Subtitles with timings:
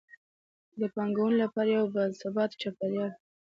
[0.79, 3.11] د پانګونې لپاره یو باثباته چاپیریال.